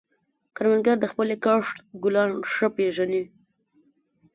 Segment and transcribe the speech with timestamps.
[0.55, 3.23] کروندګر د خپلې کښت ګلان ښه پېژني